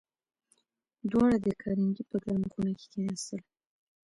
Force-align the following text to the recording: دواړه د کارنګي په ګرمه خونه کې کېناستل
دواړه 1.11 1.37
د 1.45 1.47
کارنګي 1.61 2.03
په 2.09 2.15
ګرمه 2.23 2.47
خونه 2.53 2.71
کې 2.79 2.85
کېناستل 2.93 3.41